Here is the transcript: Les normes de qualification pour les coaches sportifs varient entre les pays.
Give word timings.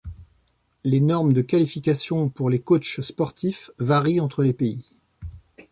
Les 0.83 0.99
normes 0.99 1.31
de 1.31 1.41
qualification 1.43 2.27
pour 2.27 2.49
les 2.49 2.59
coaches 2.59 3.01
sportifs 3.01 3.69
varient 3.77 4.19
entre 4.19 4.41
les 4.41 4.51
pays. 4.53 4.93